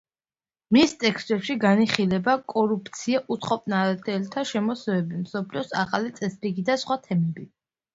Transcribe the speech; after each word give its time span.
მის 0.77 0.95
ტექსტებში 1.03 1.55
განიხილება 1.65 2.35
კორუფცია, 2.55 3.21
უცხოპლანეტელთა 3.37 4.49
შემოსევები, 4.55 5.25
მსოფლიოს 5.31 5.81
ახალი 5.87 6.21
წესრიგი 6.21 6.71
და 6.73 6.83
სხვა 6.85 7.05
თემები. 7.09 7.53